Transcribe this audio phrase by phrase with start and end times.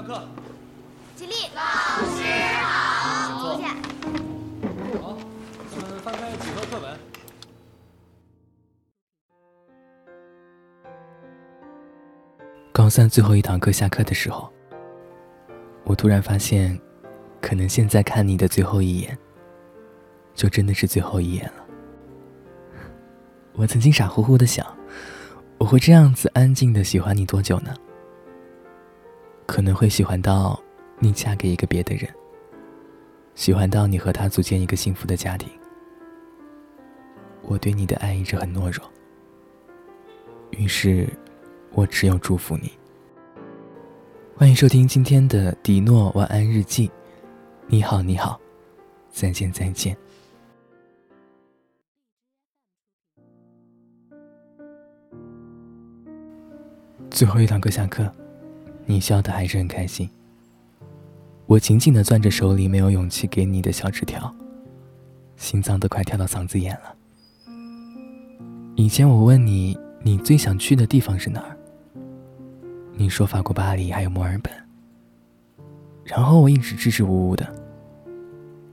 [0.00, 0.22] 上课。
[1.14, 1.34] 起立。
[1.54, 1.60] 老
[2.16, 2.22] 师
[2.62, 3.54] 好。
[3.54, 3.68] 坐下。
[5.02, 5.18] 好，
[5.76, 6.98] 咱们翻开几何课本。
[12.72, 14.50] 高三最后一堂课下课的时候，
[15.84, 16.80] 我突然发现，
[17.42, 19.18] 可能现在看你的最后一眼，
[20.34, 21.66] 就真的是最后一眼了。
[23.52, 24.66] 我曾经傻乎乎的想，
[25.58, 27.74] 我会这样子安静的喜欢你多久呢？
[29.50, 30.62] 可能会喜欢到
[31.00, 32.08] 你嫁给一个别的人，
[33.34, 35.50] 喜欢到你和他组建一个幸福的家庭。
[37.42, 38.88] 我对你的爱一直很懦弱，
[40.52, 41.08] 于是，
[41.72, 42.70] 我只有祝福你。
[44.36, 46.88] 欢迎收听今天的迪诺晚安日记。
[47.66, 48.40] 你好，你好，
[49.10, 49.96] 再见，再见。
[57.10, 58.08] 最后一堂课下课，
[58.86, 60.08] 你笑得还是很开心。
[61.46, 64.32] 我紧紧的攥着手里没有勇气给你的小纸条，
[65.36, 66.94] 心脏都快跳到嗓子眼了。
[68.76, 71.56] 以前我问你，你最想去的地方是哪儿？
[72.94, 74.52] 你说法国巴黎还有墨尔本。
[76.04, 77.46] 然后我一直支支吾吾的，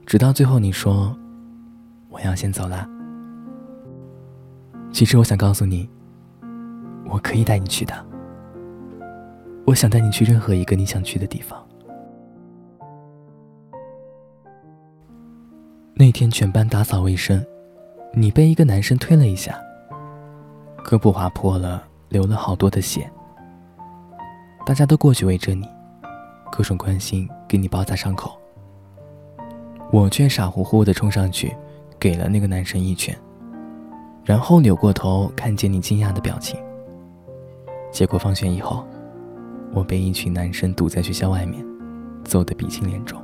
[0.05, 1.15] 直到最后你说，
[2.09, 2.87] 我要先走了。
[4.91, 5.89] 其实我想告诉你，
[7.05, 8.06] 我可以带你去的。
[9.67, 11.61] 我想带你去任何一个你想去的地方。
[15.93, 17.45] 那天全班打扫卫生，
[18.13, 19.59] 你被一个男生推了一下，
[20.85, 23.11] 胳膊划破了，流了好多的血。
[24.65, 25.67] 大家都过去围着你，
[26.49, 28.39] 各种关心，给你包扎伤口。
[29.91, 31.53] 我却傻乎乎的冲上去，
[31.99, 33.13] 给了那个男生一拳，
[34.23, 36.57] 然后扭过头看见你惊讶的表情。
[37.91, 38.87] 结果放学以后。
[39.73, 41.63] 我被一群男生堵在学校外面，
[42.23, 43.21] 揍得鼻青脸肿。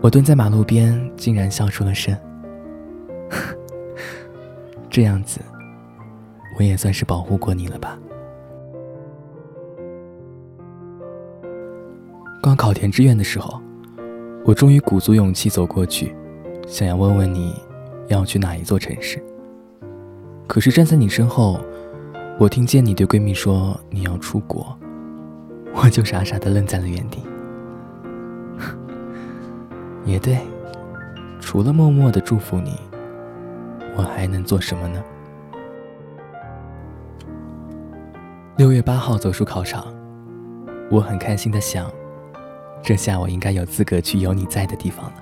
[0.00, 2.16] 我蹲在马路边，竟然笑出了声。
[4.88, 5.40] 这样子，
[6.58, 7.98] 我也算是保护过你了吧？
[12.40, 13.60] 高考填志愿的时候，
[14.44, 16.14] 我终于鼓足勇气走过去，
[16.68, 17.54] 想要问问你
[18.08, 19.20] 要去哪一座城市。
[20.46, 21.58] 可是站在你身后。
[22.36, 24.76] 我听见你对闺蜜说你要出国，
[25.72, 27.22] 我就傻傻的愣在了原地。
[30.04, 30.38] 也对，
[31.40, 32.76] 除了默默的祝福你，
[33.96, 35.02] 我还能做什么呢？
[38.56, 39.86] 六月八号走出考场，
[40.90, 41.88] 我很开心的想，
[42.82, 45.14] 这下我应该有资格去有你在的地方了。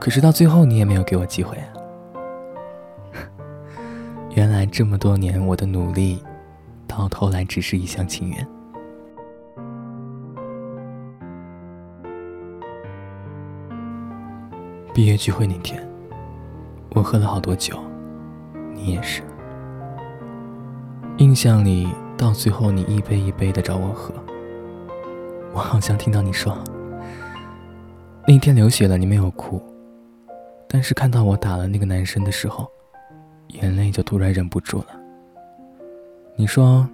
[0.00, 1.66] 可是到最后，你也没有给我机会啊。
[4.36, 6.22] 原来这么多年我的努力，
[6.86, 8.46] 到头来只是一厢情愿。
[14.94, 15.84] 毕业聚会那天，
[16.94, 17.76] 我喝了好多酒，
[18.72, 19.22] 你也是。
[21.18, 24.14] 印象里，到最后你一杯一杯的找我喝，
[25.52, 26.56] 我好像听到你说，
[28.28, 29.60] 那天流血了，你没有哭，
[30.68, 32.70] 但是看到我打了那个男生的时候。
[33.50, 34.86] 眼泪就突然忍不住了。
[36.36, 36.88] 你说：“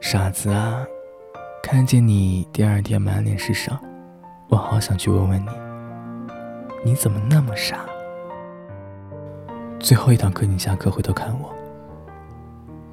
[0.00, 0.84] 傻子啊，
[1.62, 3.78] 看见你第二天满脸是伤，
[4.48, 5.50] 我好想去问问你，
[6.84, 7.86] 你怎么那么傻？”
[9.78, 11.54] 最后一堂课你下课回头看我，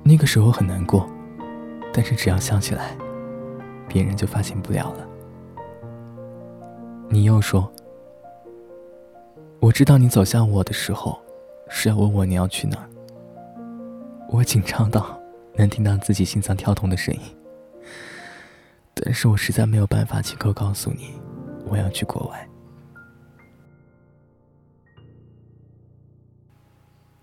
[0.04, 1.10] 那个时候很难过，
[1.94, 2.96] 但是只要想起来，
[3.88, 5.08] 别人就发现不了了。
[7.10, 7.72] 你又说
[9.60, 11.20] ：“我知道你走向我的时候。”
[11.70, 12.78] 是要问我你要去哪？
[14.28, 15.18] 我紧张到
[15.56, 17.22] 能听到自己心脏跳动的声音，
[18.94, 21.14] 但是我实在没有办法亲口告诉你
[21.66, 22.48] 我要去国外。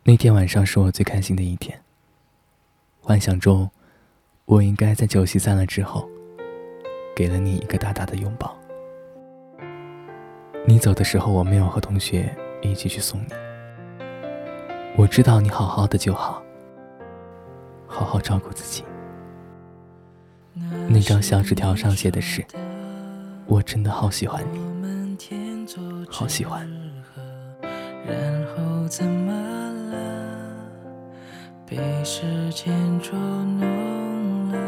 [0.03, 1.79] 那天晚上是我最开心的一天，
[3.00, 3.69] 幻想中
[4.44, 6.09] 我应该在酒席散了之后，
[7.15, 8.56] 给了你一个大大的拥抱。
[10.65, 13.46] 你走的时候，我没有和同学一起去送你。
[14.99, 16.43] 我知道你好好的就好，
[17.87, 18.83] 好好照顾自己。
[20.89, 22.43] 那张小纸条上写的是
[23.47, 25.19] ：“我真的好喜欢你，
[26.09, 26.67] 好喜欢。”
[28.09, 29.33] 然后怎么
[29.91, 29.99] 了？
[31.67, 32.23] 被时
[32.55, 34.59] 间捉弄了，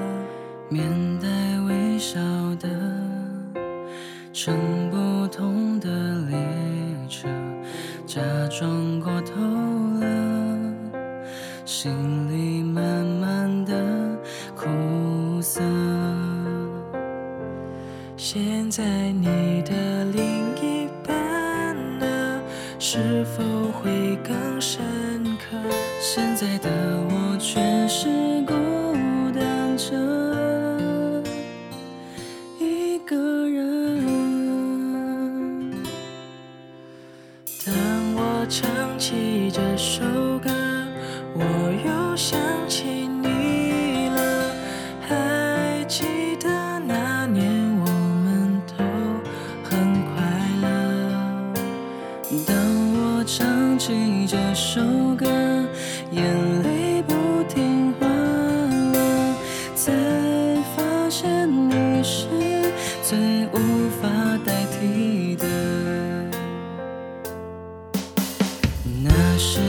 [0.68, 1.28] 面带
[1.66, 2.20] 微笑
[2.56, 2.68] 的
[4.34, 4.54] 乘
[4.90, 5.88] 不同的
[6.26, 6.36] 列
[7.08, 7.28] 车，
[8.06, 9.67] 假装过头。
[11.80, 11.92] 心
[12.28, 13.72] 里满满的
[14.56, 14.66] 苦
[15.40, 15.60] 涩。
[18.16, 18.82] 现在
[19.12, 22.42] 你的另一半呢？
[22.80, 24.82] 是否会更深
[25.36, 25.56] 刻？
[26.00, 26.68] 现在的
[27.10, 28.08] 我却是
[28.44, 28.54] 孤
[29.32, 29.94] 单着
[32.58, 33.14] 一个
[33.48, 34.02] 人。
[37.64, 37.72] 当
[38.16, 40.02] 我唱起这首
[40.40, 40.50] 歌，
[41.40, 41.44] 我
[41.86, 42.36] 又想
[42.68, 44.52] 起你了
[45.00, 46.04] 还记
[46.40, 46.48] 得
[46.80, 47.46] 那年
[47.80, 47.86] 我
[48.24, 48.84] 们都
[49.62, 50.16] 很快
[50.62, 50.66] 乐。
[52.44, 52.56] 当
[52.94, 54.80] 我唱起这首
[55.16, 55.26] 歌
[56.10, 57.14] 眼泪不
[57.48, 59.36] 听话了
[59.76, 59.92] 才
[60.76, 62.26] 发现你是
[63.02, 64.08] 最无法
[64.44, 65.46] 代替的。
[69.04, 69.60] 那是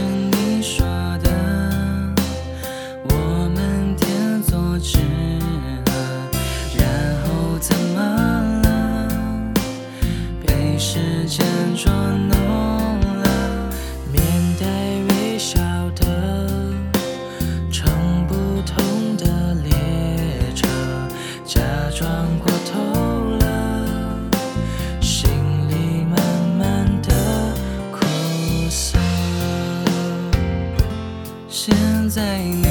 [32.20, 32.69] 在你。